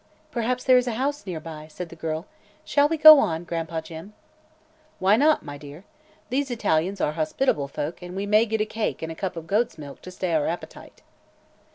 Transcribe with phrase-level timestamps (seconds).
[0.31, 2.25] "Perhaps there is a house near by," said the girl.
[2.65, 4.15] "Shall we go on, Gran'pa Jim?"
[4.97, 5.83] "Why not, my dear?
[6.31, 9.45] These Italians are hospitable folk and we may get a cake and a cup of
[9.45, 11.03] goat's milk to stay our appetite."